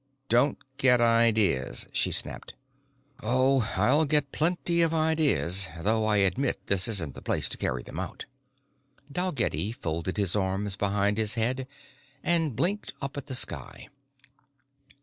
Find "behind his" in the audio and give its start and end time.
10.75-11.35